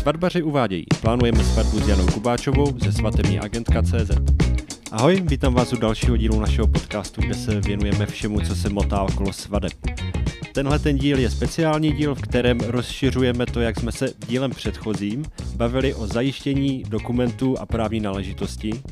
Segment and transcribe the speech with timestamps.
[0.00, 0.84] Svatbaři uvádějí.
[1.00, 4.10] Plánujeme svatbu s Janou Kubáčovou ze svatební agentka CZ.
[4.92, 9.02] Ahoj, vítám vás u dalšího dílu našeho podcastu, kde se věnujeme všemu, co se motá
[9.02, 9.72] okolo svadeb.
[10.54, 15.24] Tenhle ten díl je speciální díl, v kterém rozšiřujeme to, jak jsme se dílem předchozím
[15.56, 18.82] bavili o zajištění dokumentů a právní náležitosti.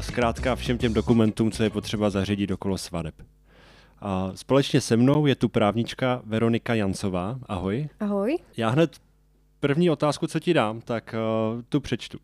[0.00, 3.14] Zkrátka všem těm dokumentům, co je potřeba zařídit okolo svadeb.
[4.34, 7.38] Společně se mnou je tu právnička Veronika Jancová.
[7.46, 7.88] Ahoj.
[8.00, 8.38] Ahoj.
[8.56, 8.96] Já hned
[9.64, 11.14] první otázku, co ti dám, tak
[11.54, 12.18] uh, tu přečtu.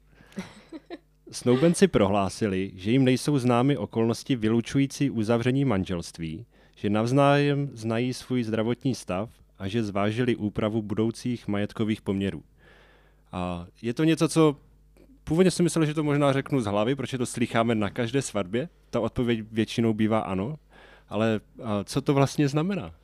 [1.30, 8.94] Snoubenci prohlásili, že jim nejsou známy okolnosti vylučující uzavření manželství, že navzájem znají svůj zdravotní
[8.94, 12.42] stav a že zvážili úpravu budoucích majetkových poměrů.
[13.32, 14.56] A je to něco, co
[15.24, 18.68] původně jsem myslel, že to možná řeknu z hlavy, protože to slycháme na každé svatbě.
[18.90, 20.58] Ta odpověď většinou bývá ano,
[21.08, 21.40] ale
[21.84, 22.94] co to vlastně znamená?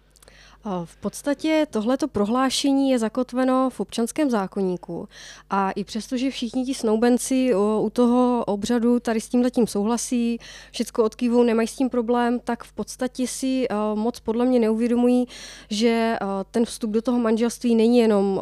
[0.84, 5.08] V podstatě tohleto prohlášení je zakotveno v občanském zákonníku
[5.50, 10.38] a i přesto, že všichni ti snoubenci u toho obřadu tady s tím letím souhlasí,
[10.70, 15.26] všechno odkývou, nemají s tím problém, tak v podstatě si moc podle mě neuvědomují,
[15.70, 16.16] že
[16.50, 18.40] ten vstup do toho manželství není jenom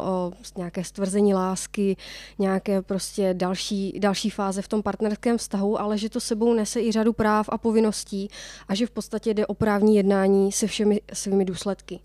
[0.57, 1.97] nějaké stvrzení lásky,
[2.39, 6.91] nějaké prostě další, další fáze v tom partnerském vztahu, ale že to sebou nese i
[6.91, 8.29] řadu práv a povinností
[8.67, 11.99] a že v podstatě jde o právní jednání se všemi svými důsledky.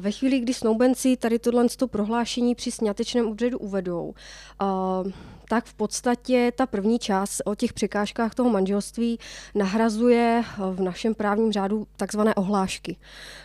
[0.00, 4.14] Ve chvíli, kdy snoubenci tady tohle prohlášení při snětečném obřadu uvedou,
[5.48, 9.18] tak v podstatě ta první část o těch překážkách toho manželství
[9.54, 12.96] nahrazuje v našem právním řádu takzvané ohlášky.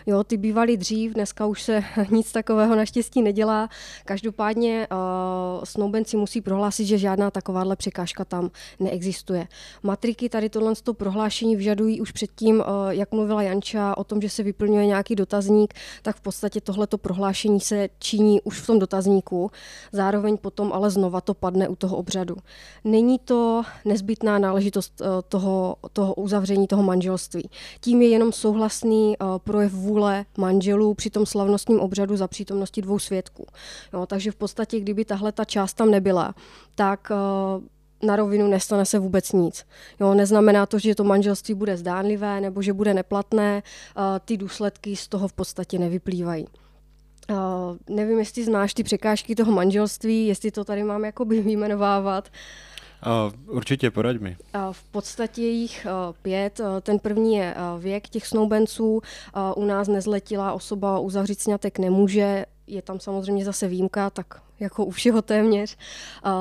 [0.06, 3.70] Jo, ty bývaly dřív, dneska už se nic takového naštěstí nedělá.
[4.06, 9.48] Každopádně uh, snoubenci musí prohlásit, že žádná takováhle překážka tam neexistuje.
[9.84, 14.44] Matriky tady tohle prohlášení vyžadují už předtím, uh, jak mluvila Janča o tom, že se
[14.44, 19.52] vyplňuje nějaký dotazník, tak v podstatě tohleto prohlášení se činí už v tom dotazníku.
[19.92, 22.36] Zároveň potom ale znova to padne u toho toho obřadu.
[22.84, 27.50] Není to nezbytná náležitost eh, toho, toho uzavření toho manželství.
[27.81, 33.00] Tím je jenom souhlasný eh, projev vůle manželů při tom slavnostním obřadu za přítomnosti dvou
[33.00, 33.46] svědků.
[33.94, 36.35] Jo, takže v podstatě, kdyby tahle ta část tam nebyla,
[36.75, 39.66] tak eh, na rovinu nestane se vůbec nic.
[40.00, 43.63] Jo, neznamená to, že to manželství bude zdánlivé nebo že bude neplatné,
[44.25, 46.47] ty důsledky z toho v podstatě nevyplývají.
[47.30, 47.36] Uh,
[47.90, 52.30] nevím, jestli znáš ty překážky toho manželství, jestli to tady mám jakoby vyjmenovávat.
[53.06, 54.38] Uh, určitě, poraď mi.
[54.56, 56.60] Uh, v podstatě jich uh, pět.
[56.60, 58.94] Uh, ten první je uh, věk těch snoubenců.
[58.96, 59.02] Uh,
[59.64, 62.46] u nás nezletilá osoba uzavřít sňatek nemůže.
[62.68, 65.78] Je tam samozřejmě zase výjimka, tak jako u všeho téměř.
[66.26, 66.31] Uh,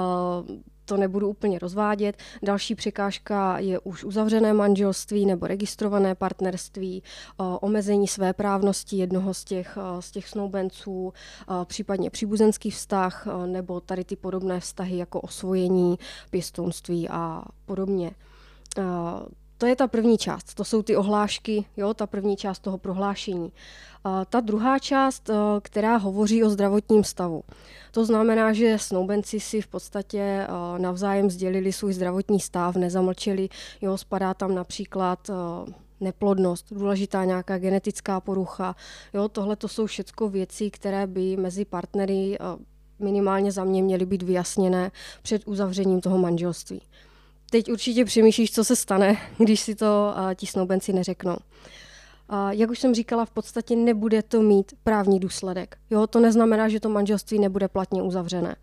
[0.91, 2.17] to nebudu úplně rozvádět.
[2.43, 7.03] Další překážka je už uzavřené manželství nebo registrované partnerství,
[7.61, 11.13] omezení své právnosti jednoho z těch, z těch snoubenců,
[11.65, 15.99] případně příbuzenský vztah nebo tady ty podobné vztahy jako osvojení,
[16.31, 18.11] pěstounství a podobně.
[19.61, 23.53] To je ta první část, to jsou ty ohlášky, jo, ta první část toho prohlášení.
[24.05, 27.43] A ta druhá část, eh, která hovoří o zdravotním stavu.
[27.91, 30.49] To znamená, že snoubenci si v podstatě eh,
[30.79, 33.49] navzájem sdělili svůj zdravotní stav, nezamlčeli,
[33.81, 35.35] jo, spadá tam například eh,
[36.01, 38.77] neplodnost, důležitá nějaká genetická porucha.
[39.15, 42.39] Jo, tohle to jsou všechno věci, které by mezi partnery
[42.99, 44.91] minimálně za mě měly být vyjasněné
[45.23, 46.83] před uzavřením toho manželství.
[47.51, 51.37] Teď určitě přemýšlíš, co se stane, když si to ti snoubenci neřeknou.
[52.51, 55.77] Jak už jsem říkala, v podstatě nebude to mít právní důsledek.
[55.91, 58.57] Jo, to neznamená, že to manželství nebude platně uzavřené.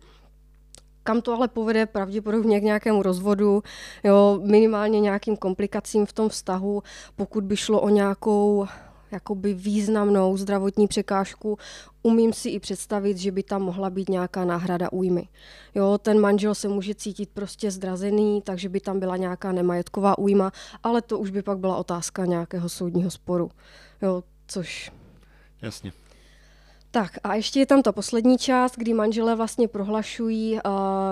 [1.02, 3.62] Kam to ale povede pravděpodobně k nějakému rozvodu,
[4.04, 6.82] jo, minimálně nějakým komplikacím v tom vztahu,
[7.16, 8.66] pokud by šlo o nějakou
[9.10, 11.58] jakoby významnou zdravotní překážku,
[12.02, 15.28] umím si i představit, že by tam mohla být nějaká náhrada újmy.
[15.74, 20.52] Jo, ten manžel se může cítit prostě zdrazený, takže by tam byla nějaká nemajetková újma,
[20.82, 23.50] ale to už by pak byla otázka nějakého soudního sporu.
[24.02, 24.92] Jo, což...
[25.62, 25.92] Jasně.
[26.98, 30.60] Tak a ještě je tam ta poslední část, kdy manželé vlastně prohlašují, uh,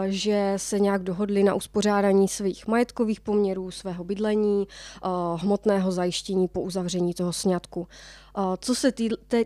[0.07, 4.67] že se nějak dohodli na uspořádání svých majetkových poměrů, svého bydlení,
[5.05, 7.81] uh, hmotného zajištění po uzavření toho sňatku.
[7.81, 8.93] Uh, co se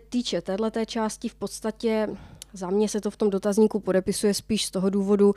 [0.09, 2.09] týče této části, v podstatě
[2.53, 5.33] za mě se to v tom dotazníku podepisuje spíš z toho důvodu,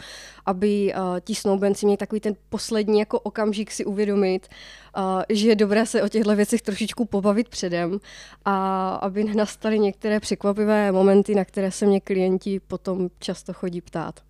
[0.46, 4.48] aby uh, ti snoubenci měli takový ten poslední jako okamžik si uvědomit,
[4.96, 8.00] uh, že je dobré se o těchto věcech trošičku pobavit předem
[8.44, 14.20] a aby nenastaly některé překvapivé momenty, na které se mě klienti potom často chodí ptát.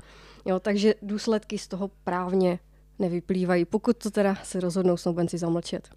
[0.44, 2.58] Jo, takže důsledky z toho právně
[2.98, 5.88] nevyplývají, pokud to teda se rozhodnou snoubenci zamlčet.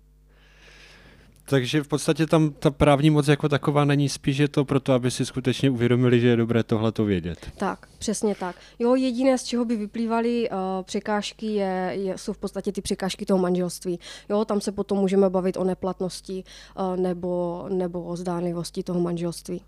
[1.50, 5.12] Takže v podstatě tam ta právní moc jako taková není, spíš je to proto, aby
[5.12, 7.52] si skutečně uvědomili, že je dobré tohle to vědět.
[7.58, 8.56] Tak, přesně tak.
[8.80, 13.26] Jo, jediné, z čeho by vyplývaly uh, překážky, je, je, jsou v podstatě ty překážky
[13.26, 14.00] toho manželství.
[14.30, 16.44] Jo, tam se potom můžeme bavit o neplatnosti
[16.80, 19.62] uh, nebo, nebo o zdánlivosti toho manželství.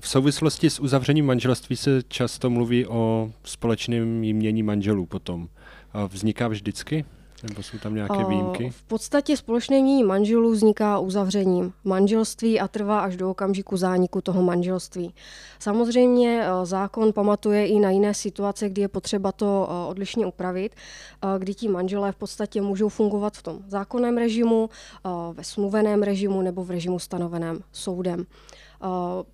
[0.00, 5.48] V souvislosti s uzavřením manželství se často mluví o společném jmění manželů potom.
[6.08, 7.04] Vzniká vždycky?
[7.48, 8.70] Nebo jsou tam nějaké výjimky?
[8.70, 14.42] V podstatě společné mění manželů vzniká uzavřením manželství a trvá až do okamžiku zániku toho
[14.42, 15.14] manželství.
[15.58, 20.74] Samozřejmě zákon pamatuje i na jiné situace, kdy je potřeba to odlišně upravit,
[21.38, 24.70] kdy ti manželé v podstatě můžou fungovat v tom zákonném režimu,
[25.32, 28.26] ve smluveném režimu nebo v režimu stanoveném soudem.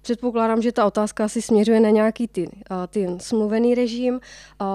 [0.00, 2.50] Předpokládám, že ta otázka asi směřuje na nějaký ty,
[2.88, 4.20] ty smluvený režim.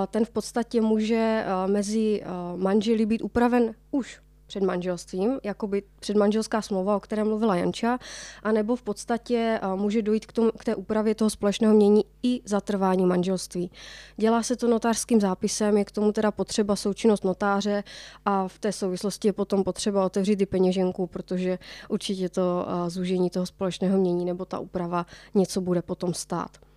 [0.09, 2.23] Ten v podstatě může mezi
[2.55, 4.19] manželi být upraven už
[4.51, 7.99] před manželstvím, jako by předmanželská smlouva, o které mluvila Janča,
[8.43, 12.61] anebo v podstatě může dojít k, tomu, k té úpravě toho společného mění i za
[12.61, 13.71] trvání manželství.
[14.17, 17.83] Dělá se to notářským zápisem, je k tomu teda potřeba součinnost notáře
[18.25, 21.59] a v té souvislosti je potom potřeba otevřít i peněženku, protože
[21.89, 26.70] určitě to zúžení toho společného mění nebo ta úprava něco bude potom stát.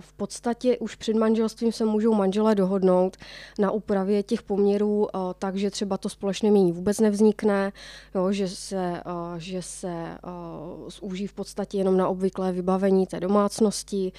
[0.00, 3.16] V podstatě už před manželstvím se můžou manželé dohodnout
[3.58, 7.72] na úpravě těch poměrů tak, že třeba to společné mění vůbec nevznikne,
[8.14, 9.02] jo, že se,
[9.36, 10.18] že se
[10.88, 14.12] zúží v podstatě jenom na obvyklé vybavení té domácnosti,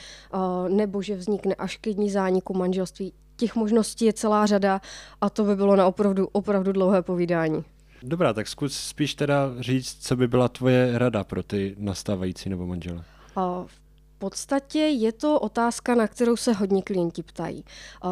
[0.68, 3.14] nebo že vznikne až ke dní zániku manželství.
[3.36, 4.82] Těch možností je celá řada
[5.22, 7.64] a to by bylo na opravdu, opravdu dlouhé povídání.
[8.04, 12.68] Dobrá, tak zkus spíš teda říct, co by byla tvoje rada pro ty nastávající nebo
[12.68, 13.04] manžele.
[13.66, 13.82] V
[14.16, 17.64] podstatě je to otázka, na kterou se hodně klienti ptají.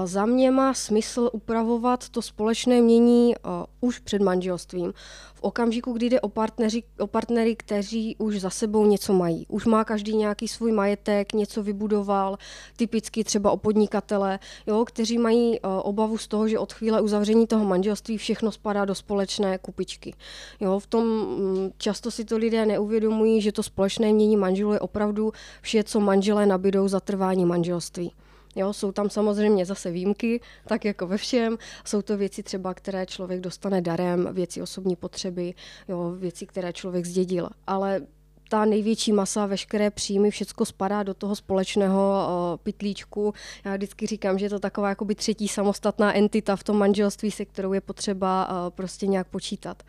[0.05, 3.35] Za mě má smysl upravovat to společné mění
[3.81, 4.93] už před manželstvím,
[5.33, 9.45] v okamžiku, kdy jde o, partneři, o partnery, kteří už za sebou něco mají.
[9.49, 12.37] Už má každý nějaký svůj majetek, něco vybudoval,
[12.75, 17.65] typicky třeba o podnikatele, jo, kteří mají obavu z toho, že od chvíle uzavření toho
[17.65, 20.13] manželství všechno spadá do společné kupičky.
[20.59, 24.79] Jo, v tom mm, často si to lidé neuvědomují, že to společné mění manželů je
[24.79, 28.13] opravdu vše, co manželé nabídou za trvání manželství.
[28.55, 31.57] Jo, jsou tam samozřejmě zase výjimky, tak jako ve všem.
[31.85, 35.53] Jsou to věci třeba, které člověk dostane darem, věci osobní potřeby,
[35.87, 37.49] jo, věci, které člověk zdědil.
[37.67, 38.01] Ale
[38.49, 43.33] ta největší masa, veškeré příjmy, všechno spadá do toho společného pytlíčku.
[43.65, 47.45] Já vždycky říkám, že je to taková jakoby třetí samostatná entita v tom manželství, se
[47.45, 49.83] kterou je potřeba uh, prostě nějak počítat.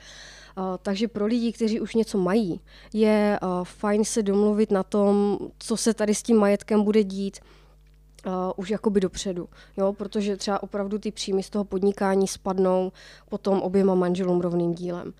[0.58, 2.60] Uh, takže pro lidi, kteří už něco mají,
[2.92, 7.38] je uh, fajn se domluvit na tom, co se tady s tím majetkem bude dít,
[8.26, 12.92] Uh, už jakoby dopředu, jo, protože třeba opravdu ty příjmy z toho podnikání spadnou
[13.28, 15.12] potom oběma manželům rovným dílem.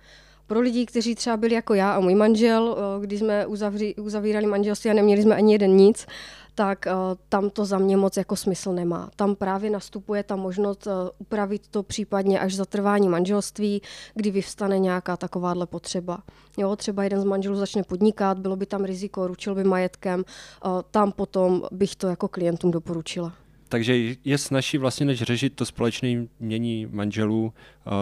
[0.47, 4.89] Pro lidi, kteří třeba byli jako já a můj manžel, když jsme uzavří, uzavírali manželství
[4.89, 6.07] a neměli jsme ani jeden nic,
[6.55, 6.93] tak uh,
[7.29, 9.09] tam to za mě moc jako smysl nemá.
[9.15, 13.81] Tam právě nastupuje ta možnost uh, upravit to případně až za trvání manželství,
[14.13, 16.19] kdy vyvstane nějaká takováhle potřeba.
[16.57, 20.19] Jo, třeba jeden z manželů začne podnikat, bylo by tam riziko, ručil by majetkem,
[20.65, 23.44] uh, tam potom bych to jako klientům doporučila.
[23.75, 27.53] Takže je snažší vlastně, než řešit to společné mění manželů,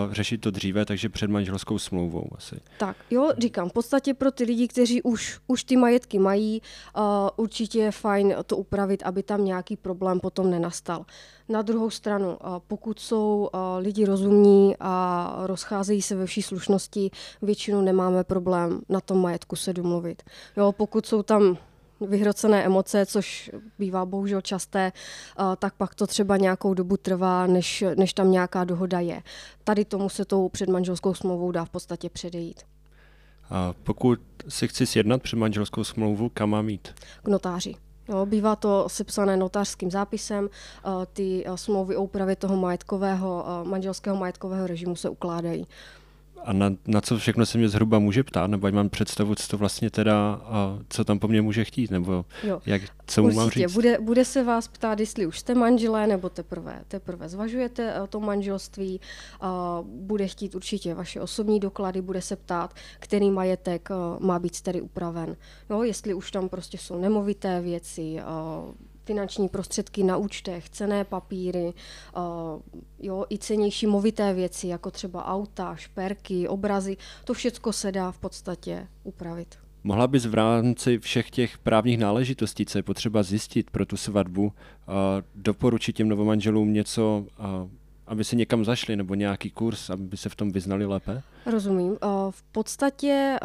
[0.07, 2.55] uh, řešit to dříve, takže před manželskou smlouvou asi.
[2.77, 6.61] Tak, jo, říkám, v podstatě pro ty lidi, kteří už, už ty majetky mají,
[6.97, 7.03] uh,
[7.35, 11.05] určitě je fajn to upravit, aby tam nějaký problém potom nenastal.
[11.49, 12.37] Na druhou stranu, uh,
[12.67, 17.11] pokud jsou uh, lidi rozumní a rozcházejí se ve vší slušnosti,
[17.41, 20.23] většinou nemáme problém na tom majetku se domluvit.
[20.57, 21.57] Jo, pokud jsou tam
[22.07, 24.91] vyhrocené emoce, což bývá bohužel časté,
[25.59, 29.21] tak pak to třeba nějakou dobu trvá, než, než tam nějaká dohoda je.
[29.63, 32.61] Tady tomu se tou předmanželskou smlouvou dá v podstatě předejít.
[33.49, 34.19] A pokud
[34.49, 36.87] si chci sjednat předmanželskou smlouvu, kam mám jít?
[37.23, 37.75] K notáři.
[38.09, 40.49] Jo, bývá to sepsané notářským zápisem,
[41.13, 45.67] ty smlouvy o úpravě toho majetkového, manželského majetkového režimu se ukládají
[46.43, 49.47] a na, na co všechno se mě zhruba může ptát, nebo ať mám představu, co
[49.47, 52.61] to vlastně teda, a co tam po mně může chtít, nebo jo.
[52.65, 53.73] jak, co mu mám říct.
[53.73, 59.01] Bude, bude se vás ptát, jestli už jste manželé, nebo teprve, teprve zvažujete to manželství,
[59.41, 64.81] a bude chtít určitě vaše osobní doklady, bude se ptát, který majetek má být tedy
[64.81, 65.35] upraven.
[65.69, 68.19] Jo, jestli už tam prostě jsou nemovité věci,
[69.05, 71.73] finanční prostředky na účtech, cené papíry,
[72.17, 72.23] uh,
[72.99, 78.19] jo, i cenější movité věci, jako třeba auta, šperky, obrazy, to všechno se dá v
[78.19, 79.55] podstatě upravit.
[79.83, 84.43] Mohla bys v rámci všech těch právních náležitostí, co je potřeba zjistit pro tu svatbu,
[84.43, 84.51] uh,
[85.35, 87.45] doporučit těm novomanželům něco uh,
[88.07, 91.21] aby si někam zašli, nebo nějaký kurz, aby se v tom vyznali lépe?
[91.45, 91.97] Rozumím.
[92.29, 93.37] V podstatě,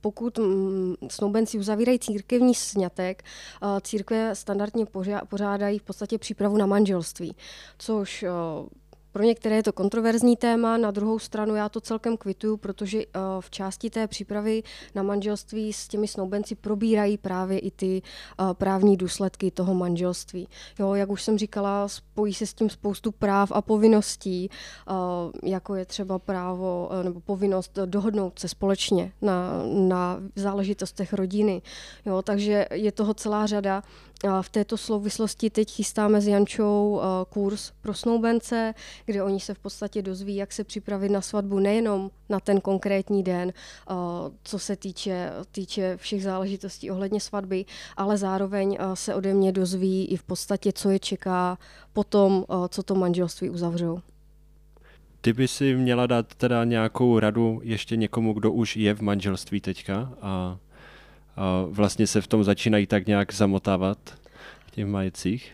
[0.00, 3.22] pokud mm, snoubenci uzavírají církevní sňatek,
[3.82, 4.86] církve standardně
[5.28, 7.36] pořádají v podstatě přípravu na manželství,
[7.78, 8.24] což
[9.12, 13.06] pro některé je to kontroverzní téma, na druhou stranu já to celkem kvituju, protože eh,
[13.40, 14.62] v části té přípravy
[14.94, 20.48] na manželství s těmi snoubenci probírají právě i ty eh, právní důsledky toho manželství.
[20.78, 24.92] Jo, jak už jsem říkala, spojí se s tím spoustu práv a povinností, eh,
[25.50, 31.62] jako je třeba právo nebo povinnost dohodnout se společně na, na záležitostech rodiny.
[32.06, 33.82] Jo, takže je toho celá řada.
[34.42, 38.74] V této souvislosti teď chystáme s Jančou kurz pro snoubence,
[39.06, 43.22] kde oni se v podstatě dozví, jak se připravit na svatbu nejenom na ten konkrétní
[43.22, 43.52] den,
[44.44, 47.64] co se týče, týče všech záležitostí ohledně svatby,
[47.96, 51.58] ale zároveň se ode mě dozví i v podstatě, co je čeká
[51.92, 54.00] potom, co to manželství uzavřou.
[55.20, 59.60] Ty by si měla dát teda nějakou radu ještě někomu, kdo už je v manželství
[59.60, 60.58] teďka a
[61.70, 63.98] vlastně se v tom začínají tak nějak zamotávat
[64.66, 65.52] v těch majetcích?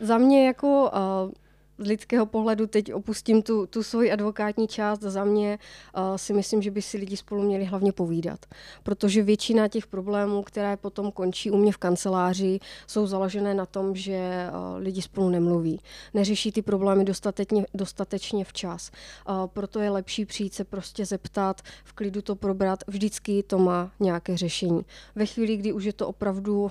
[0.00, 0.90] Za mě jako
[1.26, 1.32] uh,
[1.78, 5.00] z lidského pohledu teď opustím tu, tu svoji advokátní část.
[5.00, 5.58] Za mě
[5.96, 8.46] uh, si myslím, že by si lidi spolu měli hlavně povídat.
[8.82, 13.96] Protože většina těch problémů, které potom končí u mě v kanceláři, jsou založené na tom,
[13.96, 15.80] že uh, lidi spolu nemluví.
[16.14, 18.90] Neřeší ty problémy dostatečně, dostatečně včas.
[19.28, 22.78] Uh, proto je lepší přijít se prostě zeptat, v klidu to probrat.
[22.86, 24.84] Vždycky to má nějaké řešení.
[25.14, 26.70] Ve chvíli, kdy už je to opravdu uh,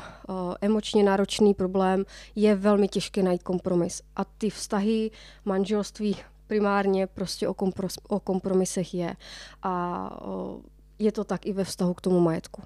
[0.61, 2.05] emočně náročný problém,
[2.35, 4.01] je velmi těžké najít kompromis.
[4.15, 5.11] A ty vztahy vztahy,
[5.45, 6.15] manželství
[6.47, 9.15] primárně prostě o, kompros, o kompromisech je.
[9.63, 10.61] A o,
[10.99, 12.61] je to tak i ve vztahu k tomu majetku.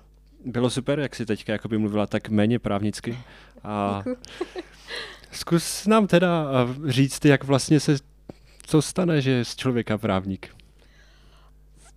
[0.45, 3.17] Bylo super, jak jsi teďka jakoby mluvila tak méně právnicky.
[3.63, 4.03] A
[5.31, 6.47] zkus nám teda
[6.87, 7.97] říct, jak vlastně se
[8.65, 10.49] co stane, že z člověka právník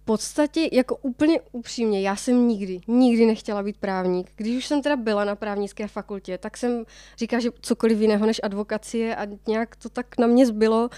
[0.05, 4.31] podstatě, jako úplně upřímně, já jsem nikdy, nikdy nechtěla být právník.
[4.37, 6.85] Když už jsem teda byla na právnické fakultě, tak jsem
[7.19, 10.91] říkala, že cokoliv jiného než advokacie a nějak to tak na mě zbylo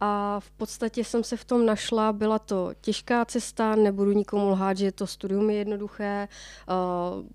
[0.00, 2.12] a v podstatě jsem se v tom našla.
[2.12, 6.28] Byla to těžká cesta, nebudu nikomu lhát, že to studium je jednoduché.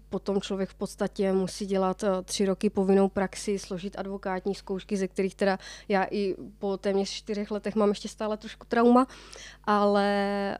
[0.09, 5.35] Potom člověk v podstatě musí dělat tři roky povinnou praxi, složit advokátní zkoušky, ze kterých
[5.35, 9.07] teda já i po téměř čtyřech letech mám ještě stále trošku trauma,
[9.63, 10.57] ale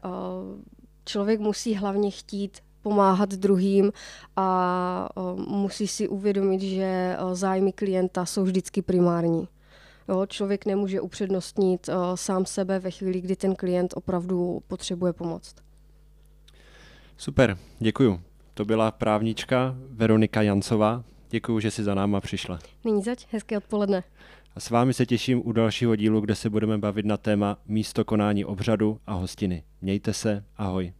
[1.05, 3.91] člověk musí hlavně chtít pomáhat druhým
[4.36, 9.48] a musí si uvědomit, že zájmy klienta jsou vždycky primární.
[10.10, 15.55] Jo, člověk nemůže upřednostnit uh, sám sebe ve chvíli, kdy ten klient opravdu potřebuje pomoc.
[17.17, 18.22] Super, děkuju.
[18.53, 21.03] To byla právnička Veronika Jancová.
[21.29, 22.60] Děkuju, že jsi za náma přišla.
[22.86, 24.03] Nyní zač, hezké odpoledne.
[24.55, 28.05] A s vámi se těším u dalšího dílu, kde se budeme bavit na téma místo
[28.05, 29.63] konání obřadu a hostiny.
[29.81, 30.93] Mějte se, ahoj.